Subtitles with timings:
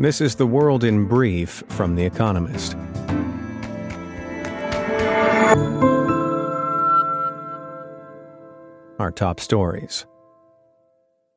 [0.00, 2.74] This is The World in Brief from The Economist.
[8.98, 10.06] Our top stories.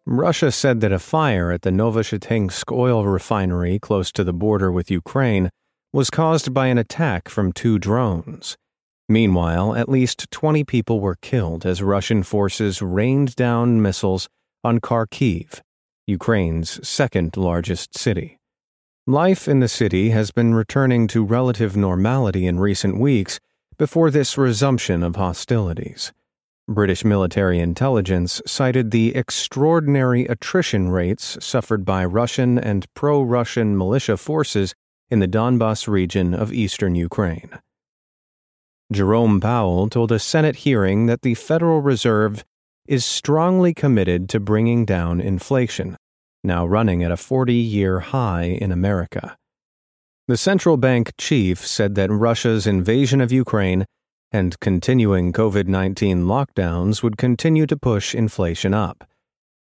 [0.05, 4.89] Russia said that a fire at the Novoshakhtinsk oil refinery close to the border with
[4.89, 5.49] Ukraine
[5.92, 8.56] was caused by an attack from two drones.
[9.10, 14.30] Meanwhile, at least 20 people were killed as Russian forces rained down missiles
[14.63, 15.60] on Kharkiv,
[16.07, 18.38] Ukraine's second largest city.
[19.07, 23.38] Life in the city has been returning to relative normality in recent weeks
[23.77, 26.13] before this resumption of hostilities.
[26.70, 34.16] British military intelligence cited the extraordinary attrition rates suffered by Russian and pro Russian militia
[34.16, 34.73] forces
[35.12, 37.59] in the Donbas region of eastern Ukraine.
[38.90, 42.45] Jerome Powell told a Senate hearing that the Federal Reserve
[42.88, 45.98] is strongly committed to bringing down inflation,
[46.43, 49.37] now running at a 40 year high in America.
[50.27, 53.85] The central bank chief said that Russia's invasion of Ukraine
[54.31, 59.07] and continuing COVID 19 lockdowns would continue to push inflation up.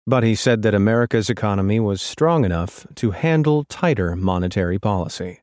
[0.08, 5.42] But he said that America's economy was strong enough to handle tighter monetary policy.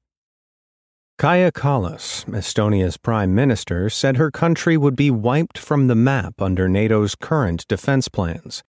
[1.18, 6.68] Kaja Kallas, Estonia's prime minister, said her country would be wiped from the map under
[6.68, 8.64] NATO's current defense plans.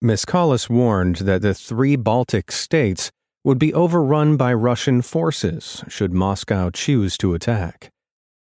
[0.00, 0.24] Ms.
[0.24, 3.10] Kallas warned that the three Baltic states
[3.42, 7.90] would be overrun by Russian forces should Moscow choose to attack.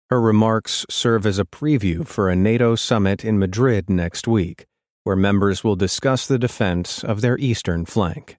[0.09, 4.65] Her remarks serve as a preview for a NATO summit in Madrid next week,
[5.03, 8.38] where members will discuss the defense of their eastern flank.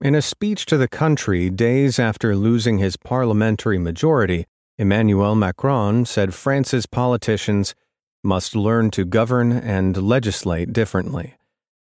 [0.00, 6.34] In a speech to the country days after losing his parliamentary majority, Emmanuel Macron said
[6.34, 7.76] France's politicians
[8.24, 11.36] must learn to govern and legislate differently.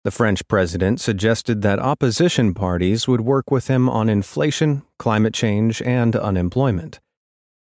[0.08, 5.82] The French president suggested that opposition parties would work with him on inflation, climate change,
[5.82, 7.02] and unemployment.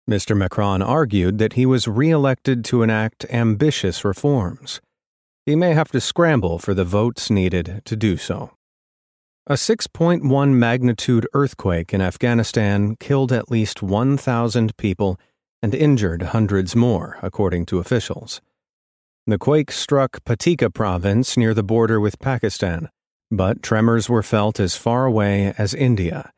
[0.09, 0.33] Mr.
[0.33, 4.79] Macron argued that he was re elected to enact ambitious reforms.
[5.45, 8.51] He may have to scramble for the votes needed to do so.
[9.45, 15.19] A 6.1 magnitude earthquake in Afghanistan killed at least 1,000 people
[15.61, 18.39] and injured hundreds more, according to officials.
[19.27, 22.89] The quake struck Paktika province near the border with Pakistan,
[23.29, 26.31] but tremors were felt as far away as India.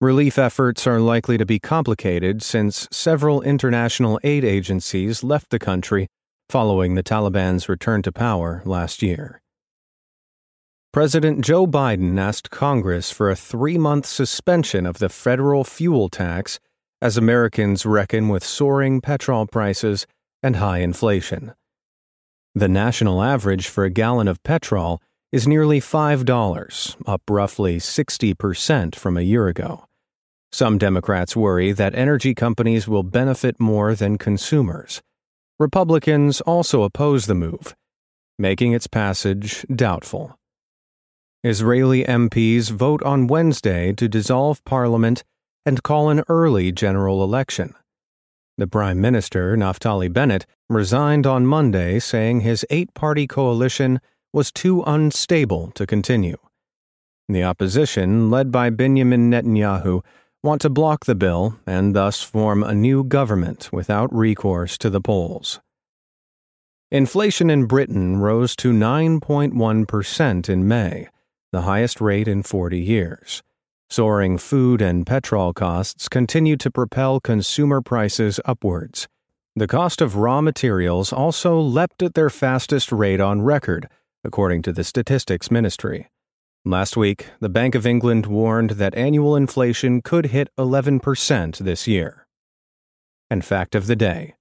[0.00, 6.08] Relief efforts are likely to be complicated since several international aid agencies left the country
[6.50, 9.40] following the Taliban's return to power last year.
[10.92, 16.58] President Joe Biden asked Congress for a three month suspension of the federal fuel tax
[17.00, 20.06] as Americans reckon with soaring petrol prices
[20.42, 21.54] and high inflation.
[22.56, 29.16] The national average for a gallon of petrol is nearly $5, up roughly 60% from
[29.16, 29.86] a year ago.
[30.52, 35.02] Some Democrats worry that energy companies will benefit more than consumers.
[35.58, 37.74] Republicans also oppose the move,
[38.38, 40.38] making its passage doubtful.
[41.42, 45.24] Israeli MPs vote on Wednesday to dissolve parliament
[45.66, 47.74] and call an early general election.
[48.56, 54.00] The Prime Minister, Naftali Bennett, resigned on Monday, saying his eight party coalition
[54.32, 56.36] was too unstable to continue.
[57.28, 60.04] The opposition, led by Benjamin Netanyahu,
[60.44, 65.00] want to block the bill and thus form a new government without recourse to the
[65.00, 65.58] polls.
[66.92, 71.08] Inflation in Britain rose to 9.1% in May,
[71.50, 73.42] the highest rate in 40 years.
[73.94, 79.06] Soaring food and petrol costs continue to propel consumer prices upwards.
[79.54, 83.88] The cost of raw materials also leapt at their fastest rate on record,
[84.24, 86.08] according to the Statistics Ministry.
[86.64, 92.26] Last week, the Bank of England warned that annual inflation could hit 11% this year.
[93.30, 94.34] And fact of the day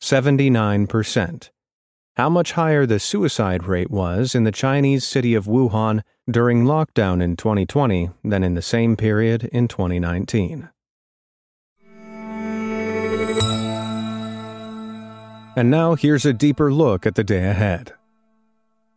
[0.00, 1.50] 79%
[2.18, 7.22] how much higher the suicide rate was in the Chinese city of Wuhan during lockdown
[7.22, 10.68] in 2020 than in the same period in 2019.
[15.56, 17.94] And now here's a deeper look at the day ahead.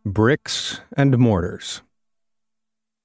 [0.04, 1.82] Bricks and mortars.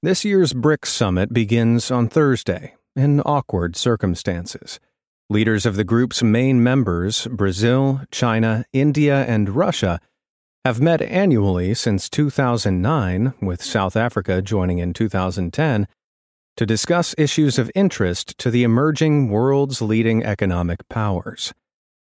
[0.02, 4.80] This year's BRICS summit begins on Thursday in awkward circumstances.
[5.30, 10.00] Leaders of the group's main members, Brazil, China, India, and Russia,
[10.64, 15.86] have met annually since 2009, with South Africa joining in 2010,
[16.56, 21.54] to discuss issues of interest to the emerging world's leading economic powers.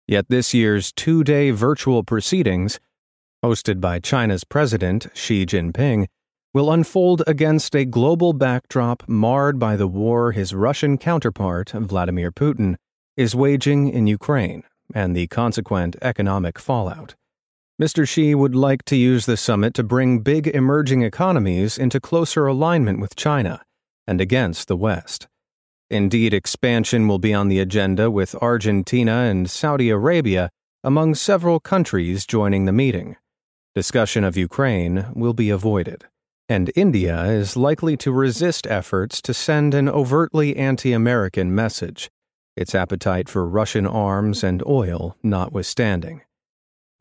[0.08, 2.80] Yet this year's two day virtual proceedings,
[3.44, 6.08] hosted by China's President Xi Jinping,
[6.54, 12.78] will unfold against a global backdrop marred by the war his Russian counterpart, Vladimir Putin,
[13.20, 14.64] is waging in Ukraine
[14.94, 17.16] and the consequent economic fallout.
[17.80, 18.08] Mr.
[18.08, 23.02] Xi would like to use the summit to bring big emerging economies into closer alignment
[23.02, 23.62] with China
[24.08, 25.28] and against the West.
[25.90, 30.50] Indeed, expansion will be on the agenda with Argentina and Saudi Arabia
[30.82, 33.18] among several countries joining the meeting.
[33.76, 36.06] Discussion of Ukraine will be avoided.
[36.48, 42.10] And India is likely to resist efforts to send an overtly anti American message,
[42.60, 46.22] its appetite for Russian arms and oil notwithstanding.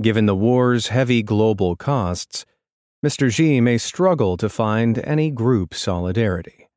[0.01, 2.47] Given the war's heavy global costs,
[3.05, 3.33] Mr.
[3.33, 6.69] Xi may struggle to find any group solidarity.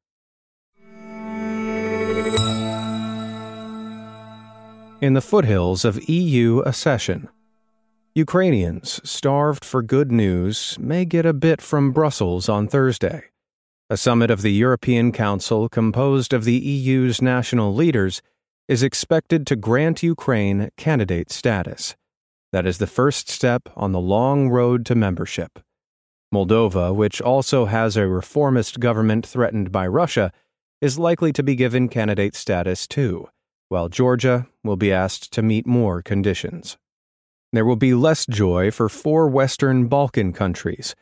[5.02, 7.28] in the foothills of EU accession.
[8.14, 13.24] Ukrainians, starved for good news, may get a bit from Brussels on Thursday.
[13.90, 18.22] A summit of the European Council, composed of the EU's national leaders,
[18.72, 21.96] is expected to grant Ukraine candidate status.
[22.54, 25.60] That is the first step on the long road to membership.
[26.34, 30.32] Moldova, which also has a reformist government threatened by Russia,
[30.80, 33.28] is likely to be given candidate status too
[33.72, 36.78] while Georgia will be asked to meet more conditions.
[37.54, 40.94] There will be less joy for four Western Balkan countries.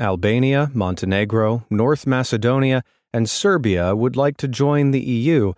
[0.00, 2.82] Albania, Montenegro, North Macedonia,
[3.12, 5.52] and Serbia would like to join the EU,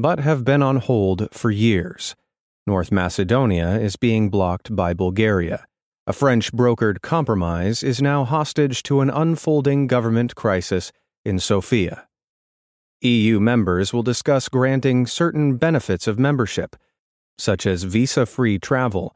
[0.00, 2.14] but have been on hold for years.
[2.66, 5.66] North Macedonia is being blocked by Bulgaria.
[6.06, 10.92] A French brokered compromise is now hostage to an unfolding government crisis
[11.24, 12.08] in Sofia.
[13.02, 16.76] EU members will discuss granting certain benefits of membership,
[17.38, 19.14] such as visa free travel,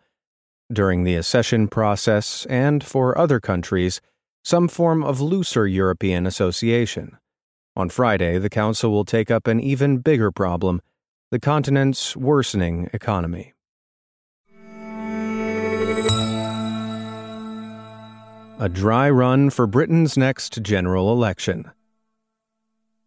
[0.72, 4.00] during the accession process, and for other countries,
[4.42, 7.18] some form of looser European association.
[7.76, 10.80] On Friday, the Council will take up an even bigger problem
[11.30, 13.54] the continent's worsening economy.
[18.60, 21.72] A dry run for Britain's next general election.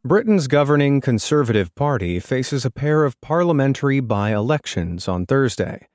[0.03, 5.87] Britain's governing Conservative Party faces a pair of parliamentary by elections on Thursday.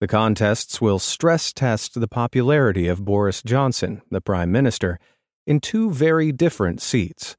[0.00, 4.98] The contests will stress test the popularity of Boris Johnson, the Prime Minister,
[5.46, 7.36] in two very different seats.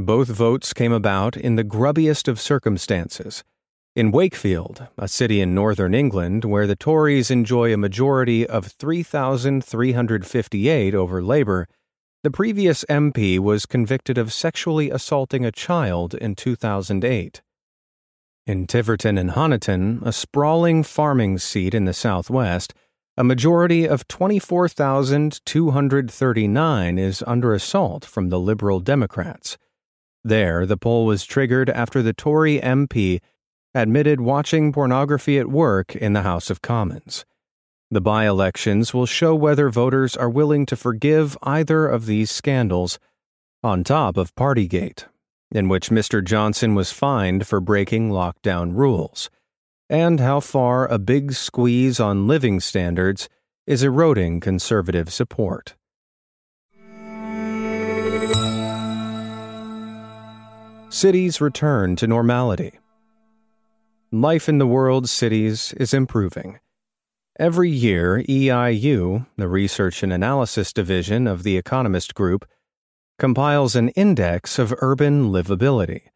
[0.00, 3.44] Both votes came about in the grubbiest of circumstances.
[3.94, 10.94] In Wakefield, a city in northern England where the Tories enjoy a majority of 3,358
[10.94, 11.68] over Labour,
[12.22, 17.42] the previous MP was convicted of sexually assaulting a child in 2008.
[18.46, 22.72] In Tiverton and Honiton, a sprawling farming seat in the southwest,
[23.18, 29.58] a majority of 24,239 is under assault from the Liberal Democrats.
[30.24, 33.20] There, the poll was triggered after the Tory MP
[33.74, 37.24] admitted watching pornography at work in the House of Commons.
[37.90, 42.98] The by elections will show whether voters are willing to forgive either of these scandals,
[43.62, 45.06] on top of Partygate,
[45.50, 46.24] in which Mr.
[46.24, 49.30] Johnson was fined for breaking lockdown rules,
[49.88, 53.28] and how far a big squeeze on living standards
[53.66, 55.74] is eroding conservative support.
[60.92, 62.72] Cities return to normality.
[64.10, 66.58] Life in the world's cities is improving
[67.38, 72.44] Every year, EIU, the Research and Analysis Division of the Economist Group,
[73.20, 76.08] compiles an index of urban livability.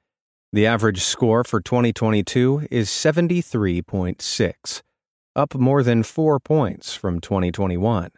[0.52, 4.82] The average score for 2022 is 73.6,
[5.36, 8.10] up more than four points from 2021.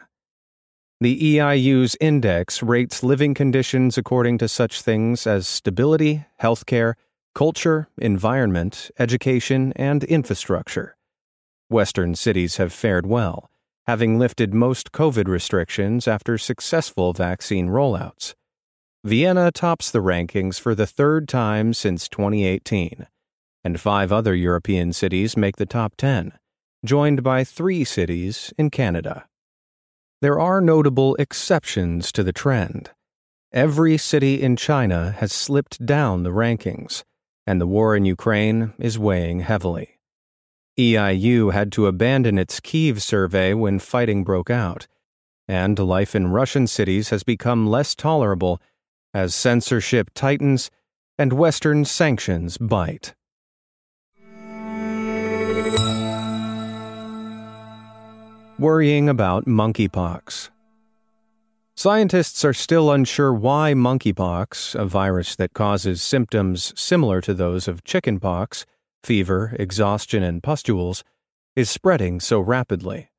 [0.99, 6.95] The EIU's index rates living conditions according to such things as stability, healthcare,
[7.35, 10.97] culture, environment, education, and infrastructure.
[11.69, 13.51] Western cities have fared well,
[13.87, 18.35] having lifted most COVID restrictions after successful vaccine rollouts.
[19.05, 23.07] Vienna tops the rankings for the third time since 2018,
[23.63, 26.33] and five other European cities make the top 10,
[26.87, 29.27] joined by three cities in Canada.
[30.23, 32.91] There are notable exceptions to the trend.
[33.53, 37.05] Every city in China has slipped down the rankings,
[37.47, 39.99] and the war in Ukraine is weighing heavily.
[40.79, 44.87] EIU had to abandon its Kiev survey when fighting broke out,
[45.49, 48.61] and life in Russian cities has become less tolerable
[49.15, 50.71] as censorship tightens
[51.19, 53.15] and Western sanctions bite.
[58.59, 60.49] Worrying about monkeypox.
[61.75, 67.85] Scientists are still unsure why monkeypox, a virus that causes symptoms similar to those of
[67.85, 68.65] chickenpox,
[69.05, 71.05] fever, exhaustion, and pustules,
[71.55, 73.11] is spreading so rapidly.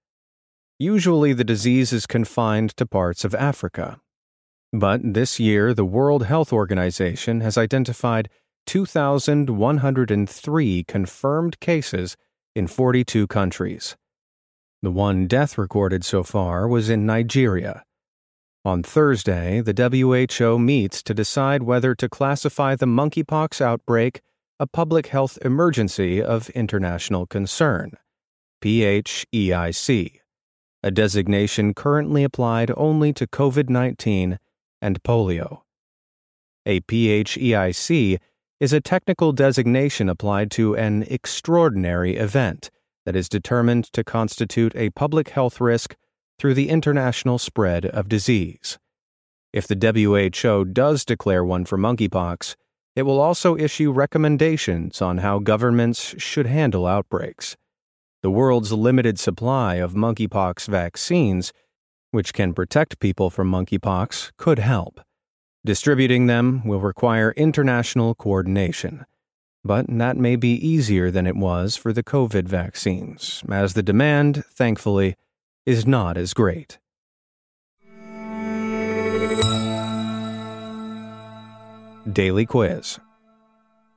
[0.79, 4.01] Usually, the disease is confined to parts of Africa.
[4.73, 8.27] But this year, the World Health Organization has identified
[8.65, 12.17] 2,103 confirmed cases
[12.55, 13.95] in 42 countries.
[14.81, 17.83] The one death recorded so far was in Nigeria
[18.67, 24.19] on Thursday, the WHO meets to decide whether to classify the monkeypox outbreak
[24.59, 27.91] a public health emergency of international concern,
[28.61, 30.19] PHEIC,
[30.83, 34.37] a designation currently applied only to COVID 19
[34.81, 35.61] and polio.
[36.65, 38.19] A PHEIC
[38.59, 42.69] is a technical designation applied to an extraordinary event
[43.07, 45.95] that is determined to constitute a public health risk
[46.37, 48.77] through the international spread of disease.
[49.53, 52.57] If the WHO does declare one for monkeypox,
[52.97, 57.55] it will also issue recommendations on how governments should handle outbreaks.
[58.23, 61.53] The world's limited supply of monkeypox vaccines,
[62.11, 64.99] which can protect people from monkeypox, could help.
[65.63, 69.05] Distributing them will require international coordination.
[69.63, 74.43] But that may be easier than it was for the COVID vaccines, as the demand,
[74.45, 75.15] thankfully,
[75.65, 76.77] is not as great.
[82.11, 82.99] Daily Quiz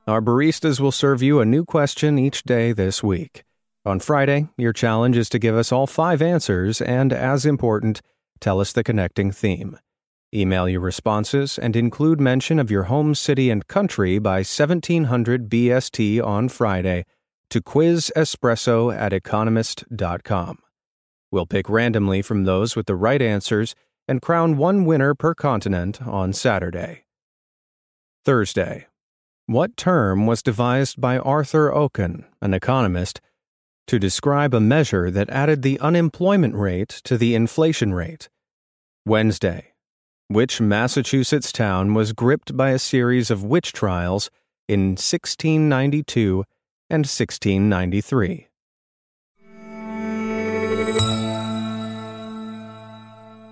[0.05, 3.45] Our baristas will serve you a new question each day this week.
[3.85, 8.01] On Friday, your challenge is to give us all five answers and, as important,
[8.41, 9.79] tell us the connecting theme.
[10.33, 16.23] Email your responses and include mention of your home city and country by 1700 BST
[16.23, 17.03] on Friday
[17.49, 20.59] to quizespresso at economist.com.
[21.31, 23.75] We'll pick randomly from those with the right answers
[24.07, 27.03] and crown one winner per continent on Saturday.
[28.23, 28.87] Thursday.
[29.47, 33.19] What term was devised by Arthur Okun, an economist,
[33.87, 38.29] to describe a measure that added the unemployment rate to the inflation rate?
[39.05, 39.70] Wednesday.
[40.31, 44.29] Which Massachusetts town was gripped by a series of witch trials
[44.65, 46.45] in 1692
[46.89, 48.47] and 1693?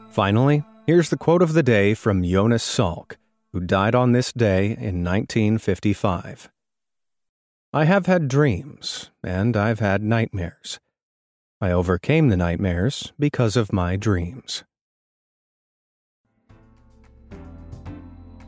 [0.09, 3.17] Finally, here's the quote of the day from Jonas Salk,
[3.51, 6.49] who died on this day in 1955.
[7.73, 10.79] I have had dreams, and I've had nightmares.
[11.59, 14.63] I overcame the nightmares because of my dreams.